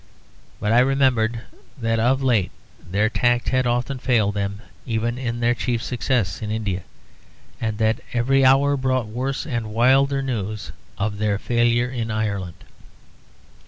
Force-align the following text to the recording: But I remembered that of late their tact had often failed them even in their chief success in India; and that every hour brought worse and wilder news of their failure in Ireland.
But 0.59 0.71
I 0.71 0.79
remembered 0.79 1.41
that 1.79 1.99
of 1.99 2.23
late 2.23 2.49
their 2.83 3.07
tact 3.07 3.49
had 3.49 3.67
often 3.67 3.99
failed 3.99 4.33
them 4.33 4.61
even 4.83 5.19
in 5.19 5.41
their 5.41 5.53
chief 5.53 5.83
success 5.83 6.41
in 6.41 6.49
India; 6.49 6.81
and 7.59 7.77
that 7.77 8.01
every 8.11 8.43
hour 8.43 8.75
brought 8.75 9.05
worse 9.05 9.45
and 9.45 9.71
wilder 9.71 10.23
news 10.23 10.71
of 10.97 11.19
their 11.19 11.37
failure 11.37 11.91
in 11.91 12.09
Ireland. 12.09 12.63